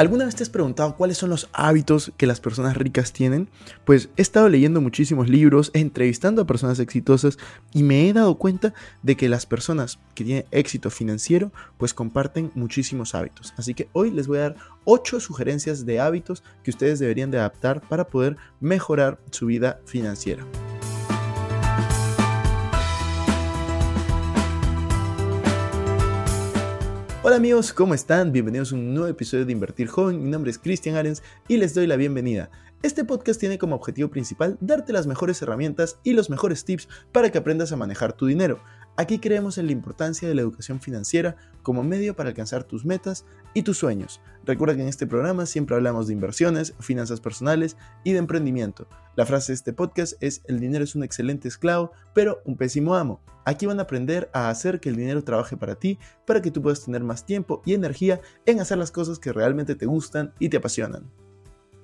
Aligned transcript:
¿Alguna 0.00 0.24
vez 0.24 0.34
te 0.34 0.42
has 0.42 0.48
preguntado 0.48 0.96
cuáles 0.96 1.18
son 1.18 1.28
los 1.28 1.50
hábitos 1.52 2.10
que 2.16 2.26
las 2.26 2.40
personas 2.40 2.74
ricas 2.74 3.12
tienen? 3.12 3.50
Pues 3.84 4.08
he 4.16 4.22
estado 4.22 4.48
leyendo 4.48 4.80
muchísimos 4.80 5.28
libros, 5.28 5.70
entrevistando 5.74 6.40
a 6.40 6.46
personas 6.46 6.78
exitosas 6.78 7.36
y 7.74 7.82
me 7.82 8.08
he 8.08 8.12
dado 8.14 8.36
cuenta 8.36 8.72
de 9.02 9.18
que 9.18 9.28
las 9.28 9.44
personas 9.44 9.98
que 10.14 10.24
tienen 10.24 10.46
éxito 10.52 10.88
financiero 10.88 11.52
pues 11.76 11.92
comparten 11.92 12.50
muchísimos 12.54 13.14
hábitos. 13.14 13.52
Así 13.58 13.74
que 13.74 13.90
hoy 13.92 14.10
les 14.10 14.26
voy 14.26 14.38
a 14.38 14.40
dar 14.40 14.56
8 14.86 15.20
sugerencias 15.20 15.84
de 15.84 16.00
hábitos 16.00 16.42
que 16.64 16.70
ustedes 16.70 16.98
deberían 16.98 17.30
de 17.30 17.36
adaptar 17.36 17.82
para 17.82 18.06
poder 18.06 18.38
mejorar 18.58 19.20
su 19.30 19.44
vida 19.44 19.80
financiera. 19.84 20.46
Hola 27.22 27.36
amigos, 27.36 27.74
¿cómo 27.74 27.92
están? 27.92 28.32
Bienvenidos 28.32 28.72
a 28.72 28.76
un 28.76 28.94
nuevo 28.94 29.06
episodio 29.06 29.44
de 29.44 29.52
Invertir 29.52 29.88
Joven. 29.88 30.24
Mi 30.24 30.30
nombre 30.30 30.50
es 30.50 30.58
Cristian 30.58 30.96
Arens 30.96 31.22
y 31.48 31.58
les 31.58 31.74
doy 31.74 31.86
la 31.86 31.96
bienvenida. 31.96 32.50
Este 32.82 33.04
podcast 33.04 33.38
tiene 33.38 33.58
como 33.58 33.76
objetivo 33.76 34.08
principal 34.08 34.56
darte 34.62 34.94
las 34.94 35.06
mejores 35.06 35.42
herramientas 35.42 35.98
y 36.02 36.14
los 36.14 36.30
mejores 36.30 36.64
tips 36.64 36.88
para 37.12 37.30
que 37.30 37.36
aprendas 37.36 37.72
a 37.72 37.76
manejar 37.76 38.14
tu 38.14 38.24
dinero. 38.24 38.62
Aquí 39.00 39.18
creemos 39.18 39.56
en 39.56 39.64
la 39.64 39.72
importancia 39.72 40.28
de 40.28 40.34
la 40.34 40.42
educación 40.42 40.78
financiera 40.78 41.34
como 41.62 41.82
medio 41.82 42.14
para 42.14 42.28
alcanzar 42.28 42.64
tus 42.64 42.84
metas 42.84 43.24
y 43.54 43.62
tus 43.62 43.78
sueños. 43.78 44.20
Recuerda 44.44 44.76
que 44.76 44.82
en 44.82 44.88
este 44.88 45.06
programa 45.06 45.46
siempre 45.46 45.74
hablamos 45.74 46.06
de 46.06 46.12
inversiones, 46.12 46.74
finanzas 46.80 47.18
personales 47.18 47.78
y 48.04 48.12
de 48.12 48.18
emprendimiento. 48.18 48.86
La 49.16 49.24
frase 49.24 49.52
de 49.52 49.54
este 49.54 49.72
podcast 49.72 50.22
es 50.22 50.42
el 50.48 50.60
dinero 50.60 50.84
es 50.84 50.94
un 50.94 51.02
excelente 51.02 51.48
esclavo, 51.48 51.92
pero 52.12 52.42
un 52.44 52.58
pésimo 52.58 52.94
amo. 52.94 53.22
Aquí 53.46 53.64
van 53.64 53.78
a 53.78 53.84
aprender 53.84 54.28
a 54.34 54.50
hacer 54.50 54.80
que 54.80 54.90
el 54.90 54.96
dinero 54.96 55.24
trabaje 55.24 55.56
para 55.56 55.76
ti, 55.76 55.98
para 56.26 56.42
que 56.42 56.50
tú 56.50 56.60
puedas 56.60 56.84
tener 56.84 57.02
más 57.02 57.24
tiempo 57.24 57.62
y 57.64 57.72
energía 57.72 58.20
en 58.44 58.60
hacer 58.60 58.76
las 58.76 58.92
cosas 58.92 59.18
que 59.18 59.32
realmente 59.32 59.76
te 59.76 59.86
gustan 59.86 60.34
y 60.38 60.50
te 60.50 60.58
apasionan. 60.58 61.10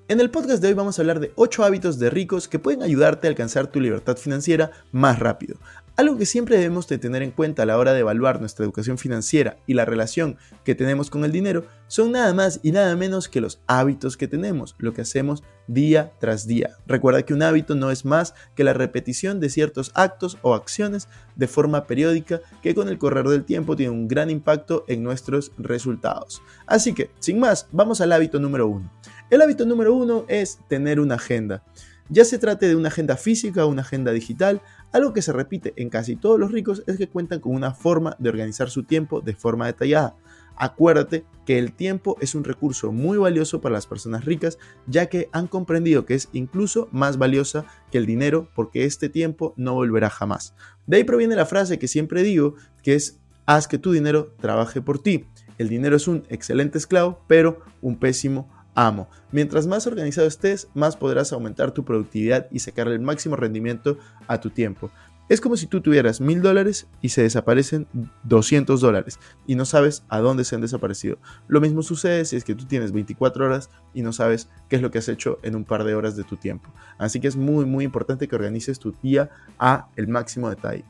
En 0.09 0.21
el 0.21 0.31
podcast 0.31 0.63
de 0.63 0.69
hoy 0.69 0.75
vamos 0.75 0.99
a 0.99 1.03
hablar 1.03 1.19
de 1.19 1.33
8 1.35 1.65
hábitos 1.65 1.99
de 1.99 2.11
ricos 2.11 2.47
que 2.47 2.59
pueden 2.59 2.83
ayudarte 2.83 3.27
a 3.27 3.31
alcanzar 3.31 3.69
tu 3.69 3.81
libertad 3.81 4.19
financiera 4.19 4.71
más 4.93 5.19
rápido. 5.19 5.57
Algo 5.99 6.19
que 6.19 6.27
siempre 6.27 6.59
debemos 6.59 6.87
de 6.89 6.99
tener 6.99 7.23
en 7.23 7.31
cuenta 7.31 7.63
a 7.63 7.67
la 7.67 7.79
hora 7.79 7.95
de 7.95 8.01
evaluar 8.01 8.39
nuestra 8.39 8.67
educación 8.67 8.99
financiera 8.99 9.57
y 9.67 9.73
la 9.73 9.87
relación 9.87 10.37
que 10.63 10.75
tenemos 10.75 11.09
con 11.09 11.25
el 11.25 11.33
dinero 11.33 11.65
son 11.87 12.13
nada 12.13 12.35
más 12.35 12.61
y 12.63 12.71
nada 12.71 12.95
menos 12.97 13.31
que 13.31 13.41
los 13.41 13.63
hábitos 13.67 14.19
que 14.19 14.29
tenemos, 14.29 14.75
lo 14.77 14.93
que 14.93 15.01
hacemos 15.01 15.43
día 15.69 16.13
tras 16.21 16.47
día. 16.47 16.77
Recuerda 16.87 17.23
que 17.23 17.33
un 17.33 17.43
hábito 17.43 17.75
no 17.75 17.91
es 17.91 18.05
más 18.05 18.35
que 18.55 18.63
la 18.63 18.75
repetición 18.75 19.41
de 19.41 19.49
ciertos 19.49 19.91
actos 19.95 20.37
o 20.43 20.55
acciones 20.55 21.09
de 21.35 21.49
forma 21.49 21.87
periódica 21.87 22.43
que 22.63 22.75
con 22.75 22.89
el 22.89 22.99
correr 22.99 23.25
del 23.25 23.47
tiempo 23.47 23.75
tiene 23.75 23.93
un 23.93 24.07
gran 24.07 24.29
impacto 24.29 24.85
en 24.89 25.03
nuestros 25.03 25.53
resultados. 25.57 26.43
Así 26.67 26.93
que, 26.93 27.09
sin 27.21 27.41
más, 27.41 27.69
vamos 27.73 28.03
al 28.03 28.13
hábito 28.13 28.39
número 28.39 28.69
uno. 28.69 28.93
El 29.31 29.41
hábito 29.41 29.65
número 29.65 29.95
uno 29.95 30.27
es 30.29 30.59
tener 30.69 31.01
una 31.01 31.15
agenda. 31.15 31.65
Ya 32.09 32.25
se 32.25 32.39
trate 32.39 32.69
de 32.69 32.77
una 32.77 32.89
agenda 32.89 33.17
física 33.17 33.65
o 33.65 33.69
una 33.69 33.83
agenda 33.83 34.13
digital, 34.13 34.63
algo 34.93 35.13
que 35.13 35.23
se 35.23 35.33
repite 35.33 35.73
en 35.77 35.91
casi 35.91 36.15
todos 36.15 36.39
los 36.39 36.53
ricos 36.53 36.85
es 36.87 36.99
que 36.99 37.09
cuentan 37.09 37.41
con 37.41 37.53
una 37.53 37.75
forma 37.75 38.15
de 38.21 38.29
organizar 38.29 38.71
su 38.71 38.85
tiempo 38.85 39.21
de 39.21 39.35
forma 39.35 39.67
detallada. 39.67 40.17
Acuérdate 40.57 41.25
que 41.45 41.59
el 41.59 41.73
tiempo 41.73 42.17
es 42.21 42.35
un 42.35 42.45
recurso 42.45 42.93
muy 42.93 43.19
valioso 43.19 43.61
para 43.61 43.75
las 43.75 43.87
personas 43.87 44.25
ricas, 44.25 44.59
ya 44.87 45.07
que 45.07 45.29
han 45.33 45.49
comprendido 45.49 46.07
que 46.07 46.15
es 46.15 46.29
incluso 46.33 46.89
más 46.93 47.19
valiosa 47.19 47.67
que 47.91 47.99
el 47.99 48.07
dinero 48.07 48.49
porque 48.55 48.85
este 48.85 49.09
tiempo 49.09 49.53
no 49.57 49.75
volverá 49.75 50.09
jamás. 50.09 50.55
De 50.87 50.99
ahí 50.99 51.05
proviene 51.05 51.35
la 51.35 51.45
frase 51.45 51.79
que 51.79 51.89
siempre 51.89 52.23
digo, 52.23 52.55
que 52.83 52.95
es 52.95 53.19
haz 53.47 53.67
que 53.69 53.79
tu 53.79 53.93
dinero 53.93 54.33
trabaje 54.41 54.81
por 54.81 55.03
ti. 55.03 55.27
El 55.59 55.69
dinero 55.69 55.97
es 55.97 56.07
un 56.07 56.25
excelente 56.29 56.79
esclavo, 56.79 57.21
pero 57.27 57.61
un 57.83 57.99
pésimo 57.99 58.49
amo. 58.77 59.09
Mientras 59.33 59.67
más 59.67 59.89
organizado 59.89 60.29
estés, 60.29 60.69
más 60.75 60.97
podrás 60.97 61.33
aumentar 61.33 61.73
tu 61.73 61.85
productividad 61.85 62.47
y 62.53 62.61
sacarle 62.61 62.95
el 62.95 63.01
máximo 63.01 63.35
rendimiento 63.35 63.99
a 64.29 64.41
tu 64.41 64.51
tiempo. 64.51 64.91
Es 65.29 65.41
como 65.41 65.57
si 65.57 65.67
tú 65.67 65.81
tuvieras 65.81 66.21
mil 66.21 66.41
dólares 66.41 66.87
y 67.01 67.09
se 67.09 67.23
desaparecen 67.23 67.89
200 68.23 68.81
dólares 68.81 69.19
y 69.45 69.57
no 69.57 69.65
sabes 69.65 70.05
a 70.09 70.21
dónde 70.21 70.45
se 70.45 70.55
han 70.55 70.61
desaparecido. 70.61 71.19
Lo 71.49 71.61
mismo 71.61 71.83
sucede 71.83 72.25
si 72.27 72.37
es 72.37 72.45
que 72.45 72.55
tú 72.55 72.67
tienes 72.67 72.93
24 72.93 73.45
horas 73.45 73.69
y 73.93 74.03
no 74.03 74.13
sabes 74.13 74.49
qué 74.69 74.77
es 74.77 74.83
lo 74.83 74.93
que 74.93 74.99
has 74.99 75.09
hecho 75.09 75.41
en 75.43 75.57
un 75.57 75.65
par 75.65 75.83
de 75.83 75.97
horas 75.97 76.15
de 76.15 76.23
tu 76.23 76.37
tiempo. 76.37 76.73
Así 76.97 77.19
que 77.19 77.27
es 77.27 77.35
muy 77.35 77.65
muy 77.65 77.85
importante 77.85 78.29
que 78.29 78.37
organices 78.37 78.79
tu 78.79 78.93
día 79.03 79.31
a 79.59 79.89
el 79.97 80.07
máximo 80.07 80.49
detalle. 80.49 80.85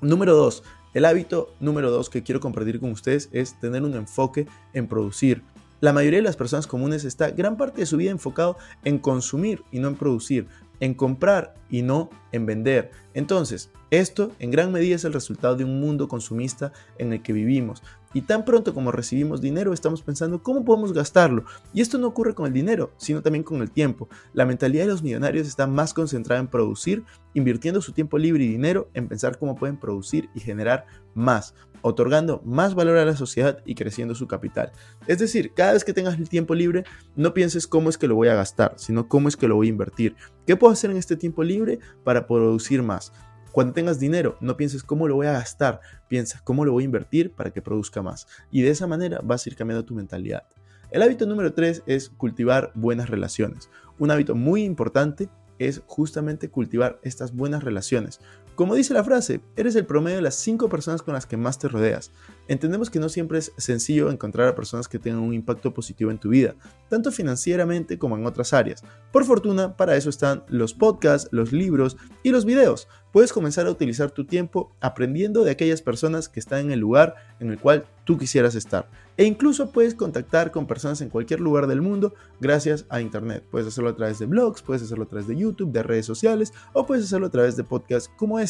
Número 0.00 0.34
2. 0.34 0.64
El 0.92 1.04
hábito 1.04 1.54
número 1.60 1.92
2 1.92 2.10
que 2.10 2.24
quiero 2.24 2.40
compartir 2.40 2.80
con 2.80 2.90
ustedes 2.90 3.28
es 3.30 3.60
tener 3.60 3.84
un 3.84 3.94
enfoque 3.94 4.48
en 4.72 4.88
producir. 4.88 5.44
La 5.80 5.94
mayoría 5.94 6.18
de 6.18 6.24
las 6.24 6.36
personas 6.36 6.66
comunes 6.66 7.04
está 7.04 7.30
gran 7.30 7.56
parte 7.56 7.80
de 7.80 7.86
su 7.86 7.96
vida 7.96 8.10
enfocado 8.10 8.58
en 8.84 8.98
consumir 8.98 9.62
y 9.72 9.78
no 9.78 9.88
en 9.88 9.96
producir, 9.96 10.46
en 10.78 10.92
comprar 10.92 11.54
y 11.70 11.80
no 11.80 12.10
en 12.32 12.44
vender. 12.44 12.90
Entonces, 13.14 13.70
esto 13.90 14.30
en 14.38 14.50
gran 14.50 14.72
medida 14.72 14.96
es 14.96 15.04
el 15.04 15.14
resultado 15.14 15.56
de 15.56 15.64
un 15.64 15.80
mundo 15.80 16.06
consumista 16.06 16.72
en 16.98 17.14
el 17.14 17.22
que 17.22 17.32
vivimos. 17.32 17.82
Y 18.12 18.22
tan 18.22 18.44
pronto 18.44 18.74
como 18.74 18.92
recibimos 18.92 19.40
dinero 19.40 19.72
estamos 19.72 20.02
pensando 20.02 20.42
cómo 20.42 20.64
podemos 20.64 20.92
gastarlo. 20.92 21.44
Y 21.72 21.80
esto 21.80 21.96
no 21.96 22.08
ocurre 22.08 22.34
con 22.34 22.46
el 22.46 22.52
dinero, 22.52 22.92
sino 22.98 23.22
también 23.22 23.42
con 23.42 23.62
el 23.62 23.70
tiempo. 23.70 24.08
La 24.34 24.44
mentalidad 24.44 24.84
de 24.84 24.90
los 24.90 25.02
millonarios 25.02 25.46
está 25.46 25.66
más 25.66 25.94
concentrada 25.94 26.40
en 26.40 26.48
producir, 26.48 27.04
invirtiendo 27.32 27.80
su 27.80 27.92
tiempo 27.92 28.18
libre 28.18 28.44
y 28.44 28.48
dinero 28.48 28.90
en 28.92 29.08
pensar 29.08 29.38
cómo 29.38 29.56
pueden 29.56 29.78
producir 29.78 30.28
y 30.34 30.40
generar 30.40 30.86
más 31.14 31.54
otorgando 31.82 32.42
más 32.44 32.74
valor 32.74 32.98
a 32.98 33.04
la 33.04 33.16
sociedad 33.16 33.58
y 33.64 33.74
creciendo 33.74 34.14
su 34.14 34.26
capital. 34.26 34.72
Es 35.06 35.18
decir, 35.18 35.52
cada 35.54 35.72
vez 35.72 35.84
que 35.84 35.92
tengas 35.92 36.18
el 36.18 36.28
tiempo 36.28 36.54
libre, 36.54 36.84
no 37.16 37.34
pienses 37.34 37.66
cómo 37.66 37.88
es 37.90 37.98
que 37.98 38.08
lo 38.08 38.14
voy 38.14 38.28
a 38.28 38.34
gastar, 38.34 38.74
sino 38.76 39.08
cómo 39.08 39.28
es 39.28 39.36
que 39.36 39.48
lo 39.48 39.56
voy 39.56 39.68
a 39.68 39.70
invertir. 39.70 40.16
¿Qué 40.46 40.56
puedo 40.56 40.72
hacer 40.72 40.90
en 40.90 40.96
este 40.96 41.16
tiempo 41.16 41.42
libre 41.42 41.78
para 42.04 42.26
producir 42.26 42.82
más? 42.82 43.12
Cuando 43.52 43.72
tengas 43.72 43.98
dinero, 43.98 44.36
no 44.40 44.56
pienses 44.56 44.84
cómo 44.84 45.08
lo 45.08 45.16
voy 45.16 45.26
a 45.26 45.32
gastar, 45.32 45.80
piensa 46.08 46.40
cómo 46.44 46.64
lo 46.64 46.72
voy 46.72 46.84
a 46.84 46.86
invertir 46.86 47.32
para 47.32 47.50
que 47.50 47.62
produzca 47.62 48.00
más. 48.00 48.28
Y 48.50 48.62
de 48.62 48.70
esa 48.70 48.86
manera 48.86 49.20
vas 49.24 49.44
a 49.44 49.48
ir 49.50 49.56
cambiando 49.56 49.84
tu 49.84 49.94
mentalidad. 49.94 50.44
El 50.90 51.02
hábito 51.02 51.26
número 51.26 51.52
3 51.52 51.84
es 51.86 52.10
cultivar 52.10 52.72
buenas 52.74 53.10
relaciones. 53.10 53.70
Un 53.98 54.10
hábito 54.10 54.34
muy 54.34 54.62
importante 54.62 55.28
es 55.60 55.82
justamente 55.86 56.48
cultivar 56.48 56.98
estas 57.02 57.34
buenas 57.34 57.62
relaciones. 57.62 58.20
Como 58.60 58.74
dice 58.74 58.92
la 58.92 59.02
frase, 59.02 59.40
eres 59.56 59.74
el 59.74 59.86
promedio 59.86 60.16
de 60.16 60.22
las 60.22 60.34
5 60.34 60.68
personas 60.68 61.00
con 61.00 61.14
las 61.14 61.24
que 61.24 61.38
más 61.38 61.58
te 61.58 61.66
rodeas. 61.66 62.12
Entendemos 62.46 62.90
que 62.90 63.00
no 63.00 63.08
siempre 63.08 63.38
es 63.38 63.54
sencillo 63.56 64.10
encontrar 64.10 64.48
a 64.48 64.54
personas 64.54 64.86
que 64.86 64.98
tengan 64.98 65.22
un 65.22 65.32
impacto 65.32 65.72
positivo 65.72 66.10
en 66.10 66.18
tu 66.18 66.28
vida, 66.28 66.54
tanto 66.90 67.10
financieramente 67.10 67.98
como 67.98 68.18
en 68.18 68.26
otras 68.26 68.52
áreas. 68.52 68.84
Por 69.12 69.24
fortuna, 69.24 69.78
para 69.78 69.96
eso 69.96 70.10
están 70.10 70.44
los 70.46 70.74
podcasts, 70.74 71.30
los 71.32 71.52
libros 71.52 71.96
y 72.22 72.32
los 72.32 72.44
videos. 72.44 72.86
Puedes 73.12 73.32
comenzar 73.32 73.66
a 73.66 73.70
utilizar 73.70 74.10
tu 74.10 74.26
tiempo 74.26 74.70
aprendiendo 74.80 75.42
de 75.42 75.52
aquellas 75.52 75.80
personas 75.80 76.28
que 76.28 76.38
están 76.38 76.66
en 76.66 76.70
el 76.70 76.80
lugar 76.80 77.14
en 77.40 77.50
el 77.50 77.58
cual 77.58 77.86
tú 78.04 78.18
quisieras 78.18 78.54
estar. 78.54 78.88
E 79.16 79.24
incluso 79.24 79.70
puedes 79.70 79.94
contactar 79.94 80.50
con 80.50 80.66
personas 80.66 81.00
en 81.00 81.10
cualquier 81.10 81.40
lugar 81.40 81.66
del 81.66 81.80
mundo 81.80 82.14
gracias 82.40 82.86
a 82.88 83.00
Internet. 83.00 83.44
Puedes 83.50 83.68
hacerlo 83.68 83.90
a 83.90 83.96
través 83.96 84.18
de 84.18 84.26
blogs, 84.26 84.62
puedes 84.62 84.82
hacerlo 84.82 85.04
a 85.04 85.08
través 85.08 85.26
de 85.26 85.36
YouTube, 85.36 85.72
de 85.72 85.82
redes 85.82 86.06
sociales 86.06 86.52
o 86.72 86.86
puedes 86.86 87.04
hacerlo 87.04 87.26
a 87.26 87.30
través 87.30 87.56
de 87.56 87.64
podcasts 87.64 88.10
como 88.16 88.38
este. 88.38 88.49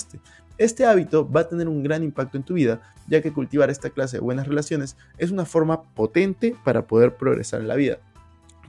Este 0.58 0.84
hábito 0.84 1.30
va 1.30 1.40
a 1.40 1.48
tener 1.48 1.68
un 1.68 1.82
gran 1.82 2.02
impacto 2.02 2.36
en 2.36 2.42
tu 2.42 2.54
vida, 2.54 2.80
ya 3.08 3.22
que 3.22 3.32
cultivar 3.32 3.70
esta 3.70 3.90
clase 3.90 4.18
de 4.18 4.22
buenas 4.22 4.46
relaciones 4.46 4.96
es 5.16 5.30
una 5.30 5.46
forma 5.46 5.82
potente 5.94 6.54
para 6.64 6.86
poder 6.86 7.16
progresar 7.16 7.60
en 7.60 7.68
la 7.68 7.76
vida. 7.76 7.98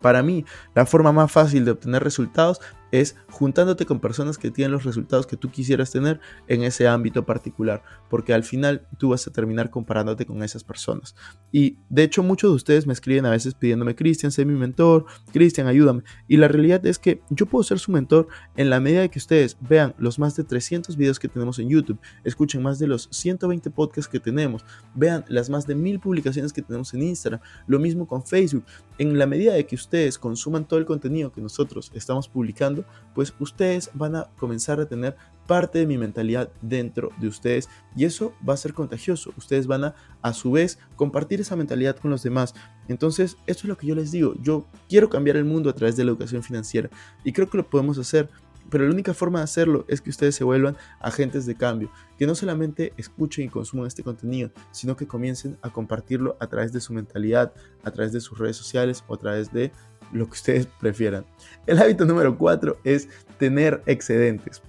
Para 0.01 0.23
mí, 0.23 0.45
la 0.73 0.85
forma 0.85 1.11
más 1.11 1.31
fácil 1.31 1.65
de 1.65 1.71
obtener 1.71 2.03
resultados 2.03 2.61
es 2.91 3.15
juntándote 3.29 3.85
con 3.85 3.99
personas 3.99 4.37
que 4.37 4.51
tienen 4.51 4.71
los 4.71 4.83
resultados 4.83 5.27
que 5.27 5.37
tú 5.37 5.49
quisieras 5.49 5.91
tener 5.91 6.19
en 6.47 6.63
ese 6.63 6.87
ámbito 6.87 7.25
particular, 7.25 7.83
porque 8.09 8.33
al 8.33 8.43
final 8.43 8.87
tú 8.97 9.09
vas 9.09 9.27
a 9.27 9.31
terminar 9.31 9.69
comparándote 9.69 10.25
con 10.25 10.43
esas 10.43 10.63
personas. 10.63 11.15
Y 11.51 11.77
de 11.89 12.03
hecho 12.03 12.23
muchos 12.23 12.51
de 12.51 12.55
ustedes 12.55 12.87
me 12.87 12.93
escriben 12.93 13.25
a 13.25 13.31
veces 13.31 13.53
pidiéndome, 13.53 13.95
Cristian, 13.95 14.31
sé 14.31 14.45
mi 14.45 14.57
mentor, 14.57 15.05
Cristian, 15.31 15.67
ayúdame. 15.67 16.03
Y 16.27 16.37
la 16.37 16.47
realidad 16.47 16.85
es 16.85 16.99
que 16.99 17.21
yo 17.29 17.45
puedo 17.45 17.63
ser 17.63 17.79
su 17.79 17.91
mentor 17.91 18.27
en 18.55 18.69
la 18.69 18.79
medida 18.79 19.01
de 19.01 19.09
que 19.09 19.19
ustedes 19.19 19.57
vean 19.61 19.95
los 19.97 20.19
más 20.19 20.35
de 20.35 20.43
300 20.43 20.95
videos 20.97 21.19
que 21.19 21.27
tenemos 21.27 21.59
en 21.59 21.69
YouTube, 21.69 21.99
escuchen 22.23 22.61
más 22.61 22.79
de 22.79 22.87
los 22.87 23.07
120 23.11 23.69
podcasts 23.71 24.09
que 24.09 24.19
tenemos, 24.19 24.65
vean 24.95 25.25
las 25.27 25.49
más 25.49 25.67
de 25.67 25.75
mil 25.75 25.99
publicaciones 25.99 26.53
que 26.53 26.61
tenemos 26.61 26.93
en 26.93 27.03
Instagram, 27.03 27.41
lo 27.67 27.79
mismo 27.79 28.07
con 28.07 28.25
Facebook. 28.25 28.65
En 28.97 29.17
la 29.17 29.25
medida 29.25 29.53
de 29.53 29.65
que 29.65 29.75
ustedes 29.75 30.17
consuman 30.17 30.67
todo 30.67 30.79
el 30.79 30.85
contenido 30.85 31.31
que 31.31 31.41
nosotros 31.41 31.91
estamos 31.93 32.27
publicando, 32.27 32.80
pues 33.13 33.33
ustedes 33.39 33.89
van 33.93 34.15
a 34.15 34.27
comenzar 34.37 34.79
a 34.79 34.87
tener 34.87 35.15
parte 35.47 35.79
de 35.79 35.85
mi 35.85 35.97
mentalidad 35.97 36.49
dentro 36.61 37.09
de 37.19 37.27
ustedes 37.27 37.67
y 37.95 38.05
eso 38.05 38.33
va 38.47 38.53
a 38.53 38.57
ser 38.57 38.73
contagioso. 38.73 39.33
Ustedes 39.37 39.67
van 39.67 39.83
a 39.83 39.95
a 40.21 40.33
su 40.33 40.51
vez 40.51 40.79
compartir 40.95 41.41
esa 41.41 41.55
mentalidad 41.55 41.97
con 41.97 42.11
los 42.11 42.23
demás. 42.23 42.53
Entonces, 42.87 43.37
esto 43.47 43.63
es 43.63 43.69
lo 43.69 43.77
que 43.77 43.87
yo 43.87 43.95
les 43.95 44.11
digo. 44.11 44.33
Yo 44.41 44.65
quiero 44.89 45.09
cambiar 45.09 45.37
el 45.37 45.45
mundo 45.45 45.69
a 45.69 45.73
través 45.73 45.95
de 45.95 46.03
la 46.03 46.11
educación 46.11 46.43
financiera 46.43 46.89
y 47.23 47.31
creo 47.31 47.49
que 47.49 47.57
lo 47.57 47.69
podemos 47.69 47.97
hacer. 47.97 48.29
Pero 48.71 48.85
la 48.85 48.91
única 48.91 49.13
forma 49.13 49.39
de 49.39 49.43
hacerlo 49.43 49.85
es 49.89 50.01
que 50.01 50.09
ustedes 50.09 50.33
se 50.33 50.45
vuelvan 50.45 50.77
agentes 51.01 51.45
de 51.45 51.55
cambio, 51.55 51.91
que 52.17 52.25
no 52.25 52.33
solamente 52.33 52.93
escuchen 52.97 53.45
y 53.45 53.49
consuman 53.49 53.85
este 53.85 54.01
contenido, 54.01 54.49
sino 54.71 54.95
que 54.95 55.05
comiencen 55.05 55.57
a 55.61 55.69
compartirlo 55.69 56.37
a 56.39 56.47
través 56.47 56.71
de 56.71 56.79
su 56.79 56.93
mentalidad, 56.93 57.53
a 57.83 57.91
través 57.91 58.13
de 58.13 58.21
sus 58.21 58.39
redes 58.39 58.55
sociales 58.55 59.03
o 59.07 59.13
a 59.13 59.17
través 59.17 59.51
de 59.51 59.71
lo 60.13 60.25
que 60.25 60.31
ustedes 60.31 60.67
prefieran. 60.79 61.25
El 61.67 61.79
hábito 61.79 62.05
número 62.05 62.37
4 62.37 62.79
es 62.85 63.09
tener 63.37 63.83
excedentes. 63.85 64.61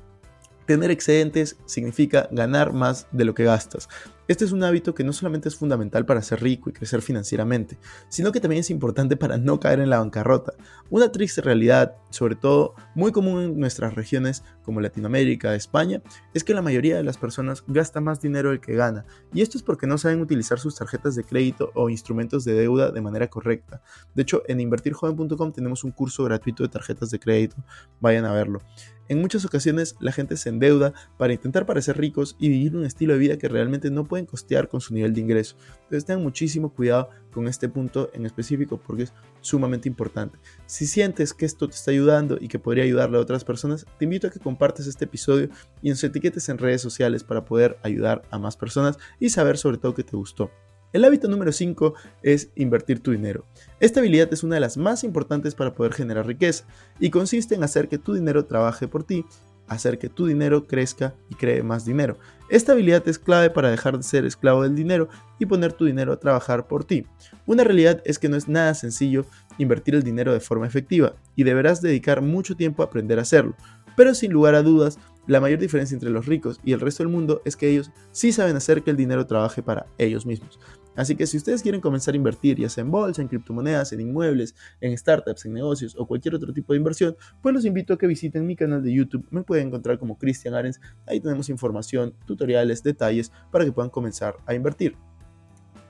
Tener 0.66 0.90
excedentes 0.90 1.56
significa 1.64 2.28
ganar 2.32 2.72
más 2.72 3.06
de 3.12 3.24
lo 3.24 3.34
que 3.34 3.44
gastas. 3.44 3.88
Este 4.28 4.44
es 4.44 4.52
un 4.52 4.62
hábito 4.62 4.94
que 4.94 5.02
no 5.02 5.12
solamente 5.12 5.48
es 5.48 5.56
fundamental 5.56 6.06
para 6.06 6.22
ser 6.22 6.40
rico 6.40 6.70
y 6.70 6.72
crecer 6.72 7.02
financieramente, 7.02 7.76
sino 8.08 8.30
que 8.30 8.40
también 8.40 8.60
es 8.60 8.70
importante 8.70 9.16
para 9.16 9.36
no 9.36 9.58
caer 9.58 9.80
en 9.80 9.90
la 9.90 9.98
bancarrota. 9.98 10.54
Una 10.90 11.10
triste 11.10 11.40
realidad, 11.40 11.96
sobre 12.10 12.36
todo 12.36 12.74
muy 12.94 13.10
común 13.10 13.42
en 13.42 13.58
nuestras 13.58 13.94
regiones 13.94 14.44
como 14.62 14.80
Latinoamérica, 14.80 15.56
España, 15.56 16.02
es 16.34 16.44
que 16.44 16.54
la 16.54 16.62
mayoría 16.62 16.96
de 16.96 17.02
las 17.02 17.18
personas 17.18 17.64
gasta 17.66 18.00
más 18.00 18.20
dinero 18.20 18.50
del 18.50 18.60
que 18.60 18.74
gana, 18.74 19.04
y 19.34 19.42
esto 19.42 19.58
es 19.58 19.64
porque 19.64 19.88
no 19.88 19.98
saben 19.98 20.20
utilizar 20.20 20.60
sus 20.60 20.76
tarjetas 20.76 21.16
de 21.16 21.24
crédito 21.24 21.72
o 21.74 21.90
instrumentos 21.90 22.44
de 22.44 22.54
deuda 22.54 22.92
de 22.92 23.00
manera 23.00 23.28
correcta. 23.28 23.82
De 24.14 24.22
hecho, 24.22 24.42
en 24.46 24.60
invertirjoven.com 24.60 25.52
tenemos 25.52 25.82
un 25.82 25.90
curso 25.90 26.22
gratuito 26.24 26.62
de 26.62 26.68
tarjetas 26.68 27.10
de 27.10 27.18
crédito, 27.18 27.56
vayan 28.00 28.24
a 28.24 28.32
verlo. 28.32 28.60
En 29.08 29.20
muchas 29.20 29.44
ocasiones 29.44 29.96
la 30.00 30.12
gente 30.12 30.36
se 30.36 30.48
endeuda 30.48 30.94
para 31.18 31.32
intentar 31.32 31.66
parecer 31.66 31.98
ricos 31.98 32.36
y 32.38 32.48
vivir 32.48 32.76
un 32.76 32.84
estilo 32.84 33.12
de 33.12 33.18
vida 33.18 33.36
que 33.36 33.48
realmente 33.48 33.90
no 33.90 34.04
pueden 34.04 34.26
costear 34.26 34.68
con 34.68 34.80
su 34.80 34.94
nivel 34.94 35.12
de 35.12 35.20
ingreso. 35.20 35.56
Entonces 35.82 36.04
tengan 36.04 36.22
muchísimo 36.22 36.72
cuidado 36.72 37.10
con 37.32 37.48
este 37.48 37.68
punto 37.68 38.10
en 38.14 38.26
específico 38.26 38.80
porque 38.80 39.04
es 39.04 39.12
sumamente 39.40 39.88
importante. 39.88 40.38
Si 40.66 40.86
sientes 40.86 41.34
que 41.34 41.46
esto 41.46 41.68
te 41.68 41.74
está 41.74 41.90
ayudando 41.90 42.38
y 42.40 42.48
que 42.48 42.58
podría 42.58 42.84
ayudarle 42.84 43.18
a 43.18 43.20
otras 43.20 43.44
personas, 43.44 43.86
te 43.98 44.04
invito 44.04 44.28
a 44.28 44.30
que 44.30 44.40
compartas 44.40 44.86
este 44.86 45.04
episodio 45.04 45.48
y 45.82 45.90
nos 45.90 46.02
etiquetes 46.04 46.48
en 46.48 46.58
redes 46.58 46.80
sociales 46.80 47.24
para 47.24 47.44
poder 47.44 47.78
ayudar 47.82 48.22
a 48.30 48.38
más 48.38 48.56
personas 48.56 48.98
y 49.18 49.30
saber 49.30 49.58
sobre 49.58 49.78
todo 49.78 49.94
que 49.94 50.04
te 50.04 50.16
gustó. 50.16 50.50
El 50.92 51.04
hábito 51.04 51.26
número 51.26 51.52
5 51.52 51.94
es 52.22 52.50
invertir 52.54 53.00
tu 53.00 53.12
dinero. 53.12 53.46
Esta 53.80 54.00
habilidad 54.00 54.30
es 54.30 54.42
una 54.42 54.56
de 54.56 54.60
las 54.60 54.76
más 54.76 55.04
importantes 55.04 55.54
para 55.54 55.72
poder 55.72 55.94
generar 55.94 56.26
riqueza 56.26 56.64
y 57.00 57.08
consiste 57.08 57.54
en 57.54 57.64
hacer 57.64 57.88
que 57.88 57.96
tu 57.96 58.12
dinero 58.12 58.44
trabaje 58.44 58.88
por 58.88 59.02
ti, 59.02 59.24
hacer 59.68 59.98
que 59.98 60.10
tu 60.10 60.26
dinero 60.26 60.66
crezca 60.66 61.14
y 61.30 61.34
cree 61.34 61.62
más 61.62 61.86
dinero. 61.86 62.18
Esta 62.50 62.72
habilidad 62.72 63.08
es 63.08 63.18
clave 63.18 63.48
para 63.48 63.70
dejar 63.70 63.96
de 63.96 64.02
ser 64.02 64.26
esclavo 64.26 64.64
del 64.64 64.74
dinero 64.74 65.08
y 65.38 65.46
poner 65.46 65.72
tu 65.72 65.86
dinero 65.86 66.12
a 66.12 66.20
trabajar 66.20 66.66
por 66.66 66.84
ti. 66.84 67.06
Una 67.46 67.64
realidad 67.64 68.02
es 68.04 68.18
que 68.18 68.28
no 68.28 68.36
es 68.36 68.46
nada 68.46 68.74
sencillo 68.74 69.24
invertir 69.56 69.94
el 69.94 70.02
dinero 70.02 70.34
de 70.34 70.40
forma 70.40 70.66
efectiva 70.66 71.14
y 71.34 71.44
deberás 71.44 71.80
dedicar 71.80 72.20
mucho 72.20 72.54
tiempo 72.54 72.82
a 72.82 72.86
aprender 72.86 73.18
a 73.18 73.22
hacerlo. 73.22 73.56
Pero 73.96 74.14
sin 74.14 74.32
lugar 74.32 74.54
a 74.54 74.62
dudas, 74.62 74.98
la 75.26 75.40
mayor 75.40 75.58
diferencia 75.58 75.94
entre 75.94 76.10
los 76.10 76.26
ricos 76.26 76.60
y 76.64 76.72
el 76.72 76.80
resto 76.80 77.02
del 77.02 77.12
mundo 77.12 77.42
es 77.44 77.56
que 77.56 77.70
ellos 77.70 77.90
sí 78.10 78.32
saben 78.32 78.56
hacer 78.56 78.82
que 78.82 78.90
el 78.90 78.96
dinero 78.96 79.26
trabaje 79.26 79.62
para 79.62 79.86
ellos 79.96 80.26
mismos. 80.26 80.58
Así 80.94 81.16
que 81.16 81.26
si 81.26 81.36
ustedes 81.36 81.62
quieren 81.62 81.80
comenzar 81.80 82.14
a 82.14 82.16
invertir, 82.16 82.58
ya 82.58 82.68
sea 82.68 82.82
en 82.82 82.90
bolsa, 82.90 83.22
en 83.22 83.28
criptomonedas, 83.28 83.92
en 83.92 84.00
inmuebles, 84.00 84.54
en 84.80 84.96
startups, 84.96 85.46
en 85.46 85.54
negocios 85.54 85.94
o 85.98 86.06
cualquier 86.06 86.34
otro 86.34 86.52
tipo 86.52 86.72
de 86.72 86.78
inversión, 86.78 87.16
pues 87.40 87.54
los 87.54 87.64
invito 87.64 87.94
a 87.94 87.98
que 87.98 88.06
visiten 88.06 88.46
mi 88.46 88.56
canal 88.56 88.82
de 88.82 88.92
YouTube. 88.92 89.26
Me 89.30 89.42
pueden 89.42 89.68
encontrar 89.68 89.98
como 89.98 90.18
Cristian 90.18 90.54
Arens. 90.54 90.80
Ahí 91.06 91.20
tenemos 91.20 91.48
información, 91.48 92.14
tutoriales, 92.26 92.82
detalles 92.82 93.32
para 93.50 93.64
que 93.64 93.72
puedan 93.72 93.90
comenzar 93.90 94.36
a 94.46 94.54
invertir. 94.54 94.96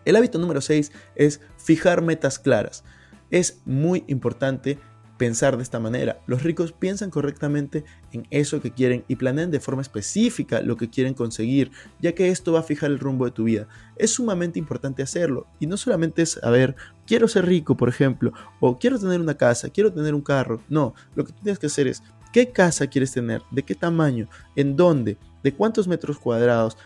El 0.04 0.16
hábito 0.16 0.38
número 0.38 0.60
6 0.60 0.93
es 1.14 1.40
fijar 1.56 2.02
metas 2.02 2.38
claras. 2.38 2.84
Es 3.31 3.62
muy 3.64 4.05
importante 4.08 4.78
pensar 5.16 5.56
de 5.56 5.62
esta 5.62 5.78
manera. 5.78 6.20
Los 6.26 6.42
ricos 6.42 6.72
piensan 6.72 7.10
correctamente 7.10 7.84
en 8.12 8.26
eso 8.30 8.60
que 8.60 8.72
quieren 8.72 9.04
y 9.08 9.16
planean 9.16 9.50
de 9.50 9.60
forma 9.60 9.82
específica 9.82 10.60
lo 10.62 10.76
que 10.76 10.90
quieren 10.90 11.14
conseguir, 11.14 11.70
ya 12.00 12.12
que 12.12 12.28
esto 12.28 12.52
va 12.52 12.60
a 12.60 12.64
fijar 12.64 12.90
el 12.90 12.98
rumbo 12.98 13.24
de 13.24 13.30
tu 13.30 13.44
vida. 13.44 13.68
Es 13.96 14.12
sumamente 14.12 14.58
importante 14.58 15.02
hacerlo 15.02 15.46
y 15.60 15.66
no 15.66 15.76
solamente 15.76 16.22
es 16.22 16.32
saber, 16.32 16.74
quiero 17.06 17.28
ser 17.28 17.46
rico, 17.46 17.76
por 17.76 17.88
ejemplo, 17.88 18.32
o 18.60 18.78
quiero 18.78 18.98
tener 18.98 19.20
una 19.20 19.36
casa, 19.36 19.70
quiero 19.70 19.92
tener 19.92 20.14
un 20.14 20.22
carro. 20.22 20.60
No, 20.68 20.94
lo 21.14 21.24
que 21.24 21.32
tienes 21.32 21.58
que 21.58 21.66
hacer 21.66 21.86
es, 21.86 22.02
¿qué 22.32 22.50
casa 22.50 22.86
quieres 22.86 23.12
tener? 23.12 23.42
¿De 23.50 23.62
qué 23.62 23.74
tamaño? 23.74 24.28
¿En 24.56 24.76
dónde? 24.76 25.18
¿De 25.42 25.52
cuántos 25.52 25.86
metros 25.86 26.18
cuadrados? 26.18 26.76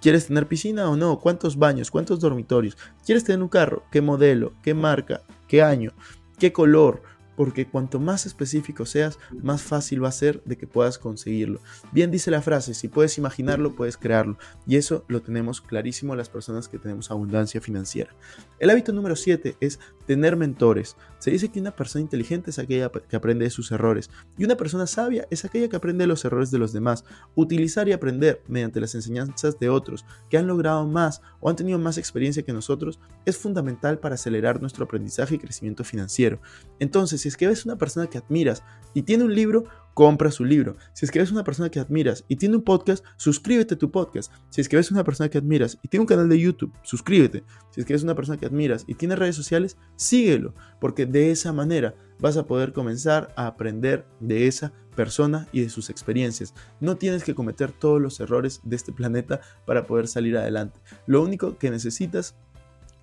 ¿Quieres 0.00 0.26
tener 0.26 0.48
piscina 0.48 0.90
o 0.90 0.96
no? 0.96 1.20
¿Cuántos 1.20 1.56
baños? 1.56 1.90
¿Cuántos 1.90 2.18
dormitorios? 2.18 2.76
¿Quieres 3.06 3.22
tener 3.22 3.40
un 3.40 3.48
carro? 3.48 3.84
¿Qué 3.92 4.00
modelo? 4.00 4.52
¿Qué 4.60 4.74
marca? 4.74 5.22
¿Qué 5.46 5.62
año? 5.62 5.92
¿Qué 6.38 6.52
color? 6.52 7.02
Porque 7.42 7.66
cuanto 7.66 7.98
más 7.98 8.24
específico 8.24 8.86
seas, 8.86 9.18
más 9.42 9.62
fácil 9.62 10.04
va 10.04 10.10
a 10.10 10.12
ser 10.12 10.44
de 10.44 10.56
que 10.56 10.68
puedas 10.68 10.96
conseguirlo. 10.96 11.58
Bien 11.90 12.12
dice 12.12 12.30
la 12.30 12.40
frase, 12.40 12.72
si 12.72 12.86
puedes 12.86 13.18
imaginarlo, 13.18 13.74
puedes 13.74 13.96
crearlo. 13.96 14.38
Y 14.64 14.76
eso 14.76 15.04
lo 15.08 15.22
tenemos 15.22 15.60
clarísimo 15.60 16.14
las 16.14 16.28
personas 16.28 16.68
que 16.68 16.78
tenemos 16.78 17.10
abundancia 17.10 17.60
financiera. 17.60 18.14
El 18.60 18.70
hábito 18.70 18.92
número 18.92 19.16
7 19.16 19.56
es 19.58 19.80
tener 20.06 20.36
mentores. 20.36 20.96
Se 21.18 21.32
dice 21.32 21.48
que 21.48 21.58
una 21.58 21.74
persona 21.74 22.02
inteligente 22.02 22.50
es 22.50 22.60
aquella 22.60 22.90
que 22.90 23.16
aprende 23.16 23.44
de 23.44 23.50
sus 23.50 23.72
errores 23.72 24.08
y 24.38 24.44
una 24.44 24.56
persona 24.56 24.86
sabia 24.86 25.26
es 25.30 25.44
aquella 25.44 25.68
que 25.68 25.76
aprende 25.76 26.04
de 26.04 26.08
los 26.08 26.24
errores 26.24 26.52
de 26.52 26.58
los 26.58 26.72
demás. 26.72 27.04
Utilizar 27.34 27.88
y 27.88 27.92
aprender 27.92 28.40
mediante 28.46 28.80
las 28.80 28.94
enseñanzas 28.94 29.58
de 29.58 29.68
otros 29.68 30.04
que 30.30 30.38
han 30.38 30.46
logrado 30.46 30.86
más 30.86 31.22
o 31.40 31.50
han 31.50 31.56
tenido 31.56 31.80
más 31.80 31.98
experiencia 31.98 32.44
que 32.44 32.52
nosotros 32.52 33.00
es 33.24 33.36
fundamental 33.36 33.98
para 33.98 34.14
acelerar 34.14 34.60
nuestro 34.60 34.84
aprendizaje 34.84 35.34
y 35.34 35.38
crecimiento 35.38 35.82
financiero. 35.82 36.40
Entonces, 36.78 37.26
es 37.32 37.36
que 37.36 37.46
ves 37.46 37.64
una 37.64 37.76
persona 37.76 38.06
que 38.06 38.18
admiras 38.18 38.62
y 38.94 39.02
tiene 39.02 39.24
un 39.24 39.34
libro, 39.34 39.64
compra 39.94 40.30
su 40.30 40.44
libro. 40.44 40.76
Si 40.92 41.04
es 41.04 41.10
que 41.10 41.18
ves 41.18 41.32
una 41.32 41.44
persona 41.44 41.70
que 41.70 41.80
admiras 41.80 42.24
y 42.28 42.36
tiene 42.36 42.56
un 42.56 42.62
podcast, 42.62 43.04
suscríbete 43.16 43.74
a 43.74 43.78
tu 43.78 43.90
podcast. 43.90 44.30
Si 44.50 44.60
es 44.60 44.68
que 44.68 44.76
ves 44.76 44.90
una 44.90 45.02
persona 45.02 45.28
que 45.28 45.38
admiras 45.38 45.78
y 45.82 45.88
tiene 45.88 46.02
un 46.02 46.06
canal 46.06 46.28
de 46.28 46.38
YouTube, 46.38 46.72
suscríbete. 46.82 47.42
Si 47.70 47.80
es 47.80 47.86
que 47.86 47.94
ves 47.94 48.02
una 48.02 48.14
persona 48.14 48.38
que 48.38 48.46
admiras 48.46 48.84
y 48.86 48.94
tiene 48.94 49.16
redes 49.16 49.36
sociales, 49.36 49.76
síguelo, 49.96 50.54
porque 50.78 51.06
de 51.06 51.30
esa 51.30 51.52
manera 51.52 51.94
vas 52.20 52.36
a 52.36 52.46
poder 52.46 52.72
comenzar 52.72 53.32
a 53.34 53.46
aprender 53.46 54.06
de 54.20 54.46
esa 54.46 54.72
persona 54.94 55.48
y 55.52 55.62
de 55.62 55.70
sus 55.70 55.88
experiencias. 55.88 56.54
No 56.80 56.96
tienes 56.96 57.24
que 57.24 57.34
cometer 57.34 57.72
todos 57.72 58.00
los 58.00 58.20
errores 58.20 58.60
de 58.62 58.76
este 58.76 58.92
planeta 58.92 59.40
para 59.64 59.86
poder 59.86 60.06
salir 60.06 60.36
adelante. 60.36 60.80
Lo 61.06 61.22
único 61.22 61.56
que 61.56 61.70
necesitas 61.70 62.34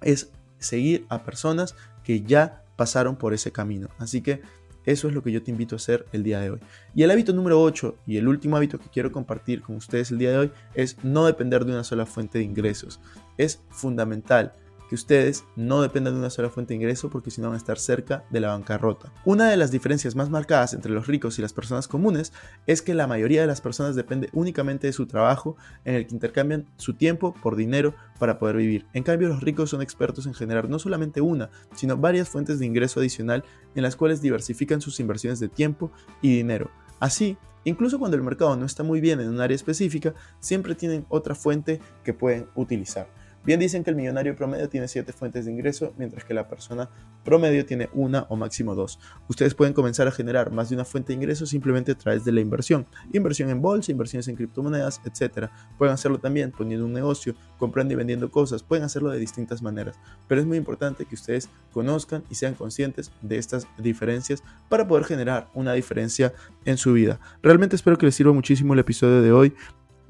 es 0.02 0.32
seguir 0.60 1.06
a 1.10 1.24
personas 1.24 1.76
que 2.04 2.22
ya 2.22 2.64
pasaron 2.80 3.18
por 3.18 3.34
ese 3.34 3.52
camino. 3.52 3.90
Así 3.98 4.22
que 4.22 4.42
eso 4.86 5.10
es 5.10 5.14
lo 5.14 5.22
que 5.22 5.34
yo 5.34 5.44
te 5.44 5.52
invito 5.52 5.76
a 5.76 5.78
hacer 5.78 6.06
el 6.14 6.24
día 6.24 6.40
de 6.40 6.52
hoy. 6.52 6.60
Y 6.96 7.04
el 7.04 7.12
hábito 7.12 7.34
número 7.34 7.62
8 7.62 7.98
y 8.08 8.16
el 8.16 8.30
último 8.30 8.56
hábito 8.56 8.80
que 8.80 8.88
quiero 8.88 9.12
compartir 9.12 9.62
con 9.62 9.76
ustedes 9.76 10.12
el 10.12 10.18
día 10.18 10.32
de 10.32 10.38
hoy 10.38 10.52
es 10.76 10.96
no 11.04 11.26
depender 11.26 11.66
de 11.66 11.74
una 11.74 11.84
sola 11.84 12.06
fuente 12.06 12.38
de 12.38 12.46
ingresos. 12.46 13.02
Es 13.38 13.62
fundamental 13.70 14.54
que 14.90 14.96
ustedes 14.96 15.46
no 15.56 15.82
dependan 15.82 16.14
de 16.16 16.20
una 16.20 16.32
sola 16.32 16.50
fuente 16.50 16.74
de 16.74 16.78
ingreso 16.78 17.10
porque 17.10 17.30
si 17.30 17.40
no 17.40 17.48
van 17.48 17.54
a 17.54 17.58
estar 17.58 17.78
cerca 17.78 18.26
de 18.32 18.40
la 18.40 18.50
bancarrota. 18.50 19.14
Una 19.24 19.50
de 19.50 19.56
las 19.56 19.70
diferencias 19.70 20.16
más 20.16 20.32
marcadas 20.32 20.74
entre 20.74 20.92
los 20.92 21.06
ricos 21.06 21.38
y 21.38 21.44
las 21.44 21.54
personas 21.54 21.88
comunes 21.88 22.34
es 22.66 22.82
que 22.82 22.96
la 22.96 23.06
mayoría 23.06 23.42
de 23.42 23.48
las 23.48 23.62
personas 23.62 23.96
depende 23.96 24.30
únicamente 24.34 24.88
de 24.88 24.94
su 24.94 25.06
trabajo 25.06 25.56
en 25.86 25.94
el 25.94 26.08
que 26.08 26.16
intercambian 26.16 26.66
su 26.78 26.96
tiempo 26.96 27.36
por 27.36 27.56
dinero 27.56 27.94
para 28.18 28.40
poder 28.40 28.58
vivir. 28.58 28.88
En 28.94 29.04
cambio, 29.04 29.28
los 29.28 29.42
ricos 29.42 29.70
son 29.70 29.84
expertos 29.84 30.26
en 30.26 30.34
generar 30.34 30.70
no 30.70 30.80
solamente 30.80 31.22
una, 31.22 31.52
sino 31.76 31.96
varias 31.96 32.28
fuentes 32.28 32.58
de 32.58 32.66
ingreso 32.66 33.00
adicional 33.00 33.44
en 33.76 33.84
las 33.84 33.96
cuales 33.96 34.22
diversifican 34.22 34.82
sus 34.82 35.00
inversiones 35.00 35.40
de 35.40 35.50
tiempo 35.50 35.92
y 36.22 36.36
dinero. 36.36 36.72
Así, 37.00 37.38
incluso 37.64 38.00
cuando 38.00 38.18
el 38.18 38.24
mercado 38.24 38.56
no 38.56 38.66
está 38.66 38.82
muy 38.84 39.02
bien 39.02 39.20
en 39.22 39.30
un 39.30 39.40
área 39.40 39.56
específica, 39.56 40.16
siempre 40.40 40.74
tienen 40.74 41.06
otra 41.10 41.36
fuente 41.36 41.80
que 42.04 42.14
pueden 42.14 42.48
utilizar. 42.56 43.19
Bien 43.50 43.60
dicen 43.60 43.84
que 43.84 43.90
el 43.90 43.96
millonario 43.96 44.36
promedio 44.36 44.70
tiene 44.70 44.88
7 44.88 45.12
fuentes 45.12 45.46
de 45.46 45.52
ingreso, 45.52 45.92
mientras 45.98 46.24
que 46.24 46.36
la 46.36 46.48
persona 46.48 46.88
promedio 47.26 47.66
tiene 47.66 47.90
una 47.94 48.28
o 48.30 48.36
máximo 48.36 48.76
dos. 48.76 49.00
Ustedes 49.28 49.56
pueden 49.56 49.74
comenzar 49.74 50.08
a 50.08 50.12
generar 50.12 50.52
más 50.52 50.70
de 50.70 50.76
una 50.76 50.86
fuente 50.86 51.08
de 51.08 51.16
ingreso 51.16 51.48
simplemente 51.48 51.94
a 51.94 51.96
través 51.96 52.24
de 52.24 52.32
la 52.32 52.42
inversión. 52.42 52.86
Inversión 53.12 53.50
en 53.50 53.60
bolsa, 53.60 53.92
inversiones 53.92 54.28
en 54.28 54.36
criptomonedas, 54.36 55.02
etc. 55.04 55.50
Pueden 55.80 55.96
hacerlo 55.96 56.20
también 56.20 56.52
poniendo 56.52 56.86
un 56.86 56.94
negocio, 56.94 57.34
comprando 57.58 57.96
y 57.96 57.98
vendiendo 57.98 58.30
cosas. 58.30 58.62
Pueden 58.62 58.86
hacerlo 58.86 59.10
de 59.10 59.18
distintas 59.18 59.64
maneras. 59.64 59.98
Pero 60.28 60.42
es 60.42 60.46
muy 60.46 60.58
importante 60.58 61.06
que 61.06 61.16
ustedes 61.16 61.50
conozcan 61.74 62.24
y 62.30 62.36
sean 62.36 62.54
conscientes 62.54 63.12
de 63.24 63.40
estas 63.40 63.66
diferencias 63.80 64.44
para 64.70 64.88
poder 64.88 65.06
generar 65.06 65.48
una 65.56 65.74
diferencia 65.74 66.34
en 66.66 66.78
su 66.78 66.94
vida. 66.94 67.20
Realmente 67.42 67.76
espero 67.76 67.98
que 67.98 68.06
les 68.06 68.14
sirva 68.14 68.32
muchísimo 68.32 68.76
el 68.76 68.80
episodio 68.80 69.24
de 69.24 69.32
hoy. 69.32 69.56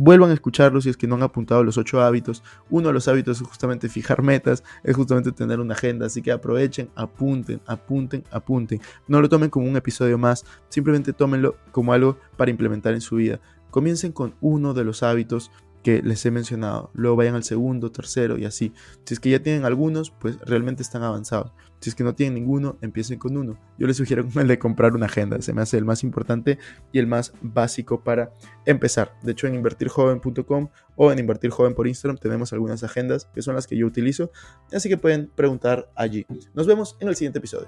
Vuelvan 0.02 0.30
a 0.30 0.34
escucharlo 0.34 0.80
si 0.80 0.88
es 0.88 0.96
que 0.96 1.08
no 1.08 1.16
han 1.16 1.24
apuntado 1.24 1.62
los 1.62 1.78
ocho 1.78 2.02
hábitos. 2.02 2.42
Uno 2.70 2.88
de 2.88 2.94
los 2.94 3.10
hábitos 3.10 3.42
es 3.42 3.46
justamente 3.46 3.90
fijar 3.90 4.22
metas, 4.22 4.64
es 4.82 4.96
justamente 4.96 5.34
tener 5.34 5.60
una 5.60 5.74
agenda, 5.74 6.06
así 6.06 6.22
que 6.22 6.32
aprovechen, 6.32 6.90
apunten, 6.96 7.60
apunten, 7.68 8.24
apunten. 8.32 8.80
No 9.10 9.20
lo 9.20 9.28
tomen 9.28 9.50
como 9.50 9.68
un 9.68 9.76
episodio 9.76 10.18
más, 10.18 10.46
simplemente 10.70 11.12
tómenlo 11.12 11.58
como 11.74 11.92
algo 11.92 12.18
para 12.38 12.50
implementar 12.50 12.94
en 12.94 13.02
su 13.02 13.18
vida. 13.18 13.42
Comiencen 13.72 14.14
con 14.14 14.36
uno 14.40 14.74
de 14.74 14.86
los 14.86 15.04
hábitos 15.04 15.52
que 15.84 16.02
les 16.02 16.26
he 16.26 16.32
mencionado. 16.32 16.92
Luego 16.94 17.16
vayan 17.16 17.36
al 17.36 17.44
segundo, 17.44 17.92
tercero 17.92 18.38
y 18.38 18.46
así. 18.46 18.74
Si 19.06 19.14
es 19.14 19.20
que 19.20 19.30
ya 19.30 19.42
tienen 19.42 19.66
algunos, 19.66 20.12
pues 20.12 20.40
realmente 20.42 20.84
están 20.84 21.04
avanzados. 21.04 21.52
Si 21.80 21.90
es 21.90 21.96
que 21.96 22.04
no 22.04 22.14
tienen 22.14 22.34
ninguno, 22.34 22.78
empiecen 22.82 23.18
con 23.20 23.38
uno. 23.38 23.58
Yo 23.78 23.88
les 23.88 23.98
sugiero 23.98 24.28
el 24.36 24.48
de 24.48 24.60
comprar 24.60 24.94
una 24.94 25.06
agenda. 25.06 25.42
Se 25.42 25.54
me 25.54 25.62
hace 25.62 25.78
el 25.78 25.86
más 25.86 26.04
importante 26.04 26.58
y 26.92 27.00
el 27.00 27.08
más 27.08 27.34
básico 27.42 28.04
para 28.04 28.34
empezar. 28.66 29.14
De 29.24 29.32
hecho, 29.32 29.48
en 29.48 29.56
invertirjoven.com 29.56 30.70
o 30.96 31.12
en 31.12 31.20
invertirjoven 31.20 31.74
por 31.74 31.88
Instagram 31.88 32.18
tenemos 32.18 32.52
algunas 32.52 32.84
agendas 32.84 33.30
que 33.34 33.42
son 33.42 33.56
las 33.56 33.68
que 33.68 33.78
yo 33.78 33.88
utilizo. 33.88 34.32
Así 34.74 34.90
que 34.90 34.98
pueden 34.98 35.32
preguntar 35.34 35.90
allí. 35.96 36.26
Nos 36.54 36.68
vemos 36.68 36.98
en 37.00 37.08
el 37.08 37.16
siguiente 37.16 37.40
episodio. 37.40 37.68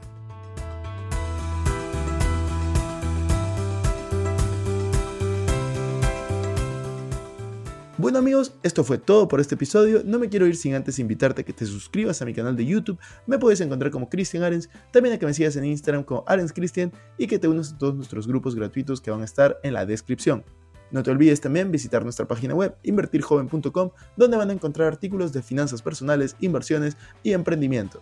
Bueno 8.01 8.17
amigos, 8.17 8.53
esto 8.63 8.83
fue 8.83 8.97
todo 8.97 9.27
por 9.27 9.39
este 9.39 9.53
episodio. 9.53 10.01
No 10.03 10.17
me 10.17 10.27
quiero 10.27 10.47
ir 10.47 10.55
sin 10.55 10.73
antes 10.73 10.97
invitarte 10.97 11.43
a 11.43 11.45
que 11.45 11.53
te 11.53 11.67
suscribas 11.67 12.19
a 12.19 12.25
mi 12.25 12.33
canal 12.33 12.55
de 12.55 12.65
YouTube. 12.65 12.97
Me 13.27 13.37
puedes 13.37 13.61
encontrar 13.61 13.91
como 13.91 14.09
Cristian 14.09 14.41
Arens, 14.41 14.71
también 14.91 15.13
a 15.13 15.19
que 15.19 15.27
me 15.27 15.35
sigas 15.35 15.55
en 15.55 15.65
Instagram 15.65 16.03
como 16.03 16.23
Arens 16.25 16.51
Cristian 16.51 16.91
y 17.19 17.27
que 17.27 17.37
te 17.37 17.47
unas 17.47 17.73
a 17.73 17.77
todos 17.77 17.93
nuestros 17.93 18.27
grupos 18.27 18.55
gratuitos 18.55 19.01
que 19.01 19.11
van 19.11 19.21
a 19.21 19.25
estar 19.25 19.59
en 19.61 19.73
la 19.73 19.85
descripción. 19.85 20.43
No 20.89 21.03
te 21.03 21.11
olvides 21.11 21.41
también 21.41 21.69
visitar 21.69 22.03
nuestra 22.03 22.27
página 22.27 22.55
web 22.55 22.75
invertirjoven.com 22.81 23.91
donde 24.17 24.37
van 24.37 24.49
a 24.49 24.53
encontrar 24.53 24.87
artículos 24.87 25.31
de 25.31 25.43
finanzas 25.43 25.83
personales, 25.83 26.35
inversiones 26.39 26.97
y 27.21 27.33
emprendimiento. 27.33 28.01